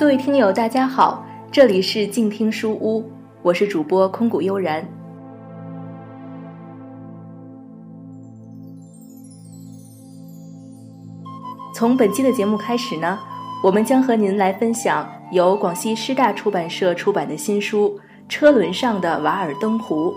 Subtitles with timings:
[0.00, 1.22] 各位听友，大家好，
[1.52, 3.04] 这里是静听书屋，
[3.42, 4.82] 我是主播空谷悠然。
[11.74, 13.18] 从本期的节目开始呢，
[13.62, 17.94] 我们将和您来分享由广西师大出版社出版的新书
[18.26, 20.10] 《车轮上的瓦尔登湖》。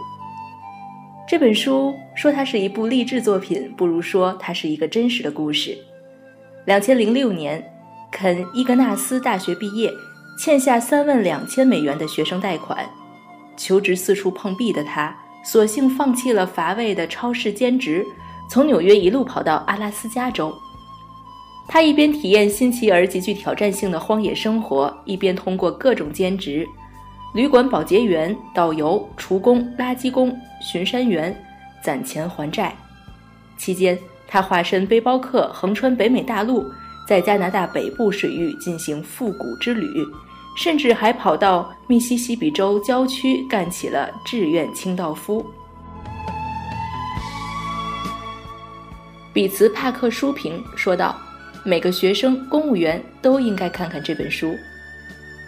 [1.28, 5.78] 这本书说它是一部励志作品，不如说它是一个真实的故事。
[6.64, 7.62] 两千零六年，
[8.14, 9.92] 肯伊格纳斯大学毕业，
[10.38, 12.88] 欠下三万两千美元的学生贷款，
[13.58, 15.14] 求职四处碰壁的他，
[15.44, 18.06] 索性放弃了乏味的超市兼职，
[18.48, 20.54] 从纽约一路跑到阿拉斯加州。
[21.68, 26.68] 他一边体验新奇而极具挑战性的荒野生活，一边通过各种兼职。
[27.34, 31.36] 旅馆保洁员、导游、厨工、垃圾工、巡山员，
[31.84, 32.76] 攒钱还债。
[33.58, 33.98] 期间，
[34.28, 36.64] 他化身背包客，横穿北美大陆，
[37.08, 40.06] 在加拿大北部水域进行复古之旅，
[40.56, 45.46] 甚至还跑到密西西比州郊区干起了志愿清道夫。
[49.34, 51.20] 比茨帕克书评说道
[51.66, 54.56] ：“每个学生、公务员都应该看看这本书。”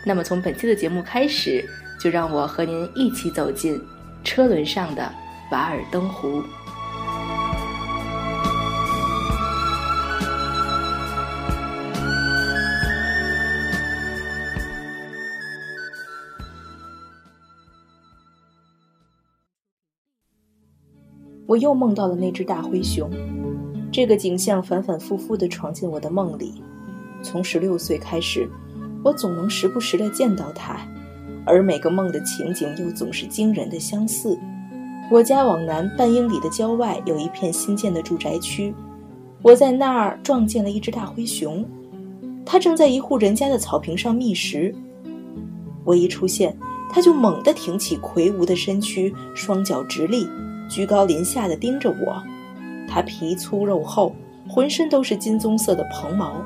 [0.04, 1.64] 那么，从本期的节目开始，
[2.00, 3.80] 就让我和您一起走进
[4.24, 5.14] 车轮上的
[5.52, 6.44] 瓦尔登湖。
[21.48, 23.10] 我又梦到了那只大灰熊，
[23.92, 26.62] 这个景象反反复复地闯进我的梦里。
[27.22, 28.50] 从十六岁开始。
[29.04, 30.80] 我总能时不时地见到它，
[31.46, 34.36] 而每个梦的情景又总是惊人的相似。
[35.12, 38.74] 我家往南半英里的郊外有一片新建的住宅区，
[39.44, 41.64] 我在那儿撞见了一只大灰熊，
[42.44, 44.74] 它正在一户人家的草坪上觅食。
[45.84, 46.58] 我一出现，
[46.92, 50.28] 它就猛地挺起魁梧的身躯，双脚直立，
[50.70, 52.22] 居高临下地盯着我。
[52.88, 54.16] 它皮粗肉厚，
[54.48, 56.44] 浑身都是金棕色的蓬毛。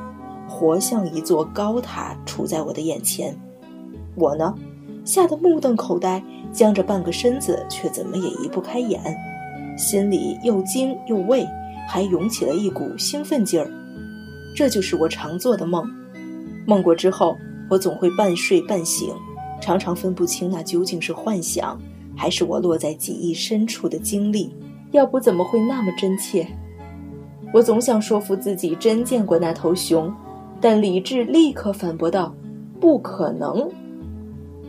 [0.47, 3.37] 活像一座高塔杵在我的眼前，
[4.15, 4.51] 我呢，
[5.05, 8.99] 吓得目瞪口呆，僵着半个身子，却怎么也移不开眼，
[9.77, 11.47] 心里又惊又畏，
[11.87, 13.69] 还涌起了一股兴奋劲儿。
[14.55, 15.87] 这就是我常做的梦，
[16.65, 17.37] 梦过之后，
[17.69, 19.13] 我总会半睡半醒，
[19.61, 21.79] 常常分不清那究竟是幻想，
[22.19, 24.53] 还是我落在记忆深处的经历。
[24.91, 26.45] 要不怎么会那么真切？
[27.53, 30.13] 我总想说服自己真见过那头熊。
[30.59, 32.35] 但理智立刻反驳道
[32.81, 33.65] ：“不可能。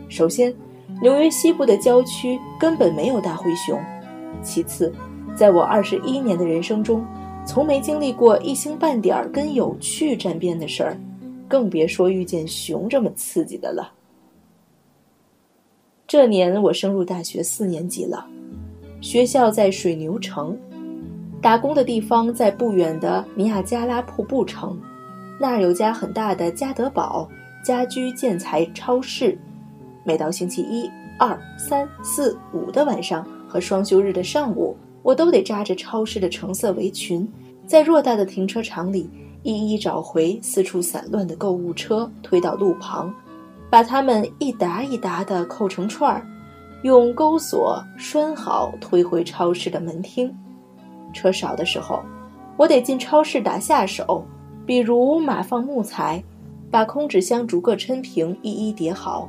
[0.08, 0.54] 首先，
[1.02, 3.76] 纽约西部的郊区根本没有大灰熊；
[4.40, 4.92] 其次，
[5.34, 7.04] 在我二十一年的人生中，
[7.44, 10.96] 从没经历过一星半点儿跟有趣沾边的事儿，
[11.48, 13.92] 更别说遇见熊这么刺激的了。
[16.10, 18.26] 这年我升入大学四年级了，
[19.00, 20.58] 学校在水牛城，
[21.40, 24.76] 打工的地方在不远的尼亚加拉瀑布城。”
[25.38, 27.28] 那儿有家很大的家得宝
[27.64, 29.38] 家居建材超市，
[30.02, 37.24] 每到星期一、二、三、四、五的晚上和双休日的上午，我都得扎着超市的橙色围裙，
[37.68, 39.08] 在偌大的停车场里
[39.44, 43.14] 一一找回四处散乱的购物车，推到路旁，
[43.70, 46.26] 把它们一沓一沓地扣成串儿，
[46.82, 50.34] 用钩锁拴好，推回超市的门厅。
[51.12, 52.02] 车少的时候，
[52.56, 54.24] 我得进超市打下手。
[54.66, 56.22] 比如码放木材，
[56.70, 59.28] 把空纸箱逐个抻平，一一叠好；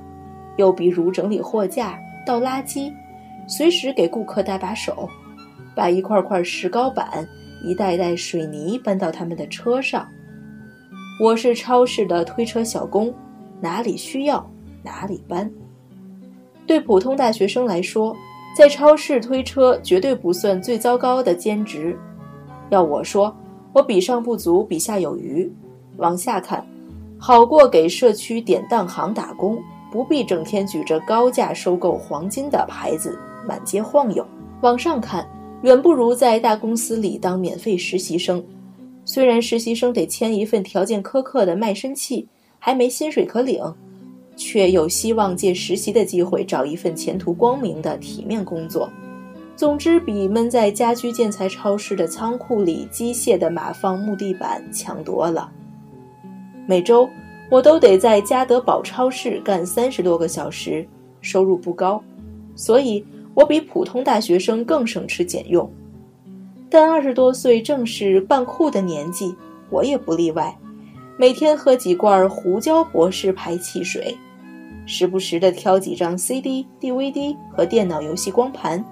[0.57, 2.91] 又比如整理货架、倒垃圾，
[3.47, 5.09] 随时给顾客搭把手，
[5.75, 7.27] 把一块块石膏板、
[7.63, 10.07] 一袋袋水泥搬到他们的车上。
[11.19, 13.11] 我是超市的推车小工，
[13.61, 14.45] 哪里需要
[14.83, 15.49] 哪里搬。
[16.65, 18.15] 对普通大学生来说，
[18.57, 21.97] 在超市推车绝对不算最糟糕的兼职。
[22.69, 23.33] 要我说。
[23.73, 25.49] 我比上不足，比下有余。
[25.95, 26.61] 往下看，
[27.17, 29.57] 好过给社区典当行打工，
[29.89, 34.27] 不必整天举着高价收购黄金的牌子满街晃悠。
[34.59, 35.25] 往上看，
[35.61, 38.43] 远不如在大公司里当免费实习生。
[39.05, 42.27] 虽然实习生得签一份条件苛刻的卖身契，
[42.63, 43.59] 还没薪水可领，
[44.35, 48.87] 却有希望借实习的机会找一份前途光明的体面工作。
[49.55, 55.51] 总之，比闷在家居建材超市的仓库里机械的码放木地板强多了。
[56.67, 57.09] 每周
[57.49, 60.87] 我都得在家得宝超市干三十多个小时，
[61.19, 62.01] 收入不高，
[62.55, 63.03] 所以
[63.33, 65.67] 我比普通大学生更省吃俭用。
[66.69, 69.35] 但二十多岁正是办库的年纪，
[69.71, 70.55] 我也不例外。
[71.21, 74.17] 每天喝几罐胡椒博士牌汽水，
[74.87, 78.83] 时不时的挑几张 CD、DVD 和电脑游戏光盘。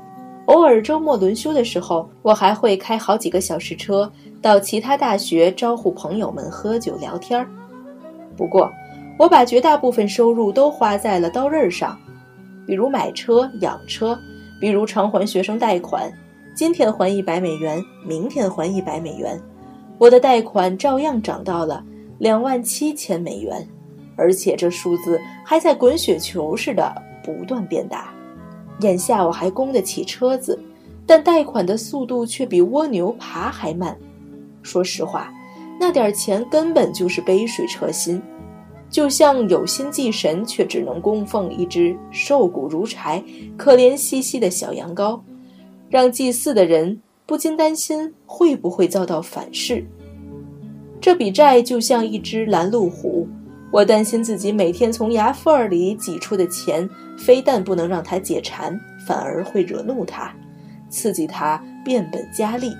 [0.45, 4.07] 偶尔周末轮休的时候，我还会开好几个小时车
[4.43, 7.49] 到其他大学招呼朋友们喝酒聊天儿。
[8.37, 8.71] 不过，
[9.17, 11.97] 我把绝大部分收入都花在了刀刃上，
[12.67, 14.15] 比如买车、养车，
[14.61, 16.07] 比如偿还学生贷款。
[16.53, 19.41] 今天还一百美元，明天还一百美元，
[19.97, 21.83] 我的贷款照样涨到了
[22.19, 23.67] 两万七千美元，
[24.15, 26.93] 而且这数字还在滚雪球似的
[27.23, 28.13] 不断变大。
[28.81, 30.57] 眼下我还供得起车子，
[31.05, 33.97] 但贷款的速度却比蜗牛爬还慢。
[34.61, 35.33] 说实话，
[35.79, 38.21] 那点钱根本就是杯水车薪，
[38.89, 43.23] 就像有心祭神却只能供奉一只瘦骨如柴、
[43.57, 45.19] 可怜兮兮的小羊羔，
[45.89, 49.85] 让祭祀的人不禁担心会不会遭到反噬。
[51.01, 53.27] 这笔债就像一只拦路虎。
[53.71, 60.33] 我担心自己每天从牙缝里挤出的钱，非但不能让他解馋，反而会惹怒他，
[60.89, 62.75] 刺激他变本加厉。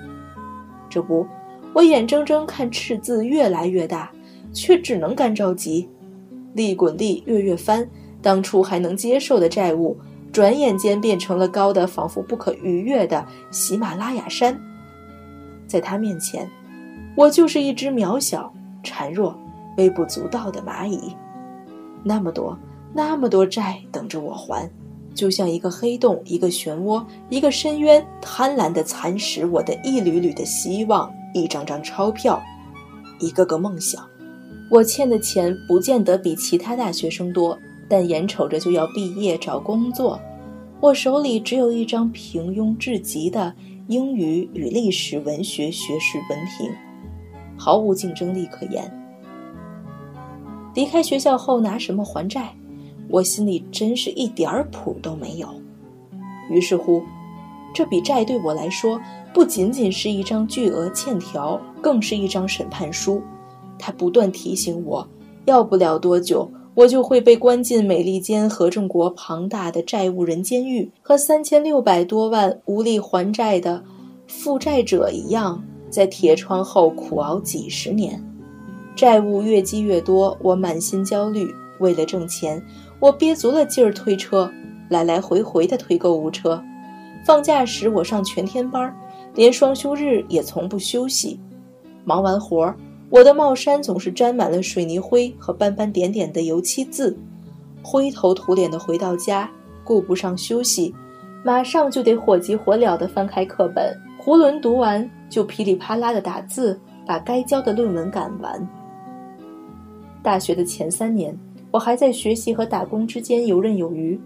[0.88, 1.24] 这不，
[1.72, 4.10] 我眼睁睁看赤字越来越大，
[4.52, 5.88] 却只能干着急，
[6.54, 7.88] 利滚利，月月翻。
[8.20, 9.96] 当初还能接受的债务，
[10.32, 14.60] 转眼间变成了高的仿佛不可逾越的喜马拉雅山。
[15.68, 16.50] 在他面前，
[17.16, 18.52] 我就是一只渺小、
[18.82, 19.36] 孱弱。
[19.76, 21.14] 微不足道的蚂蚁，
[22.02, 22.58] 那么多
[22.92, 24.68] 那么多债等着我还，
[25.14, 32.42] 就像一个黑洞，一个漩涡，一个深渊，贪婪地蚕食我的一缕缕的希望，一张张钞票，
[33.20, 34.04] 一个个梦想。
[34.70, 37.58] 我欠的钱不见得比其他大学生多，
[37.88, 40.20] 但眼瞅着就要毕业找工作，
[40.80, 43.54] 我手里只有一张平庸至极的
[43.86, 46.70] 英语与历史文学学士文凭，
[47.60, 48.90] 毫无竞争力可言。
[50.74, 52.54] 离开学校后拿什么还债？
[53.10, 55.46] 我心里真是一点儿谱都没有。
[56.48, 57.02] 于是乎，
[57.74, 58.98] 这笔债对我来说
[59.34, 63.20] 不仅仅是一张巨额欠条，更是一张审判书。
[63.78, 65.06] 它不断提醒我，
[65.44, 73.82] 要不了多久，我就会被关进美利坚合众国庞大的债务人监狱，和三千六百多万无力还债的
[74.26, 78.24] 负债者一样，在铁窗后苦熬几十年。
[78.96, 81.52] 债务越积越多，我满心焦虑。
[81.78, 82.62] 为了挣钱，
[82.98, 84.50] 我憋足了劲儿推车，
[84.88, 86.62] 来来回回的推购物车。
[87.24, 88.94] 放假时，我上全天班，
[89.34, 91.40] 连双休日也从不休息。
[92.04, 92.76] 忙完活儿，
[93.08, 97.18] 我的帽衫总是沾满了水泥灰和斑斑点点的油漆渍。
[97.82, 99.50] 灰头土脸的回到家，
[99.82, 100.94] 顾不上休息，
[101.42, 108.68] 马上就得火急火燎地翻开课本，囫囵读完就噼里啪啦的打字，把该交的论文赶完。
[110.22, 111.34] 大学的前三年，
[111.70, 114.20] 我还在学习和打工之间游刃有余。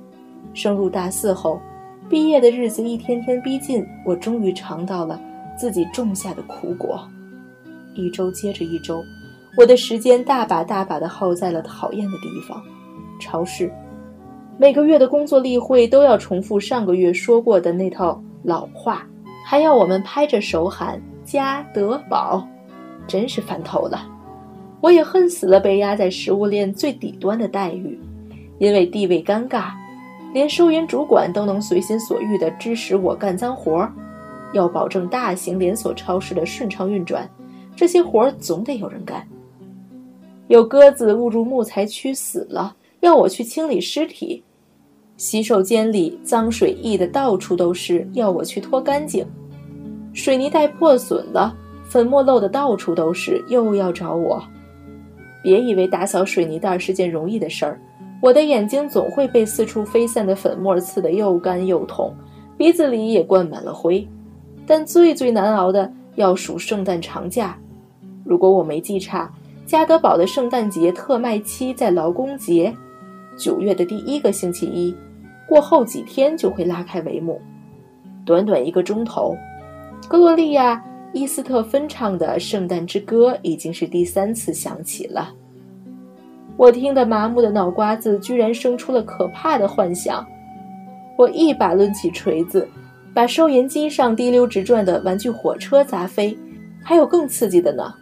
[0.53, 1.61] 升入大四后，
[2.09, 5.21] 毕业的日子一天天逼近，我终于尝到了
[5.57, 7.01] 自己种下的苦果。
[7.95, 9.01] 一周接着一周，
[9.57, 12.61] 我的时间大把大把的耗在了讨厌的地方——
[13.21, 13.73] 超市。
[14.59, 19.07] 每个月的工作例会都要重复上个月说过的那套老话，
[19.45, 22.49] 还要我们拍着手喊“加德宝”，
[23.07, 24.09] 真是烦透了。
[24.81, 28.01] 我也恨死了被压在食物链最底端的待遇，
[28.59, 29.73] 因为地位尴尬，
[30.33, 33.93] 连收银主管都能随心所欲地指使我干脏活儿。
[34.55, 37.29] 要保证大型连锁超市的顺畅运转，
[37.77, 39.27] 这些活儿总得有人干。
[40.49, 44.43] 有鸽子误入木材区死了，要我去清理尸体；
[45.17, 49.25] 洗手间里脏水溢的到处都是，要我去拖干净；
[50.13, 51.55] 水泥带破损了，
[51.85, 54.43] 粉末漏的到处都是，又要找我。
[55.43, 57.81] 别以为打扫水泥袋是件容易的事儿，
[58.21, 62.13] 我的眼睛总会被四处飞散的粉末刺得又干又痛，
[62.57, 64.07] 鼻子里也灌满了灰。
[64.67, 67.57] 但最最难熬的要数圣诞长假。
[68.25, 69.31] 如果我没记差，
[69.67, 72.75] 加德堡的圣诞节特卖期在劳工节，
[73.37, 74.95] 九月的第一个星期一，
[75.47, 77.41] 过后几天就会拉开帷幕。
[78.25, 79.37] 短短一个钟头，
[80.09, 80.83] 格洛丽亚。
[81.17, 85.33] 伊斯特芬唱的《圣诞之歌》已经是第三次响起了，
[86.57, 90.27] 我听得麻木的脑瓜子居然生出了可怕的幻想。
[91.17, 92.69] 我一把抡起锤子，
[93.15, 96.37] 把收银机上滴溜直转的玩具火车砸飞。
[96.83, 97.95] 还有更刺激的呢，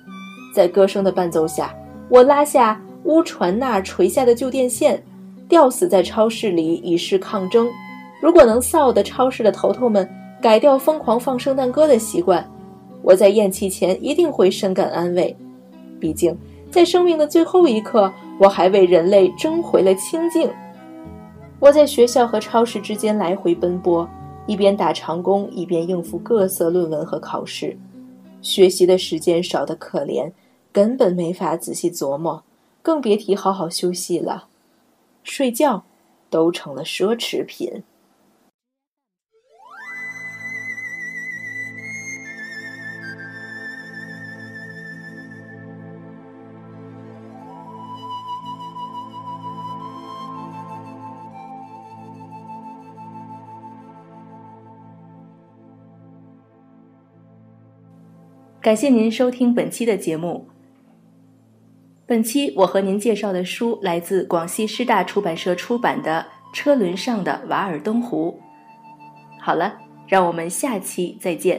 [0.54, 1.74] 在歌声的伴奏下，
[2.08, 5.02] 我拉下乌船那垂下的旧电线，
[5.52, 7.68] 吊死在超市里以示抗争。
[8.22, 10.08] 如果能臊得超市的头头们
[10.40, 12.42] 改掉疯狂放圣诞歌的习惯。
[13.02, 15.36] 我在咽气前一定会深感安慰，
[16.00, 16.34] 毕竟
[16.70, 20.48] 在生命的最后一刻，我还为人类争回了清净。
[21.60, 24.08] 我在学校和超市之间来回奔波，
[24.46, 27.76] 一边打长工，一边应付各色论文和考试，
[28.40, 30.32] 学习的时间少得可怜，
[30.72, 32.42] 根本没法仔细琢磨，
[32.80, 34.44] 更别提好好休息了。
[35.22, 35.84] 睡觉
[36.30, 37.82] 都成了奢侈品。
[58.62, 60.46] 感谢您收听本期的节目。
[62.12, 68.38] 本期我和您介绍的书来自广西师大出版社出版的《车轮上的瓦尔登湖》。
[69.42, 71.58] 好了，让我们下期再见。